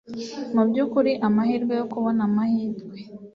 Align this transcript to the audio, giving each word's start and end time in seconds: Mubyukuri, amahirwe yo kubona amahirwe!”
Mubyukuri, 0.53 1.11
amahirwe 1.27 1.73
yo 1.79 1.85
kubona 1.91 2.21
amahirwe!” 2.27 2.97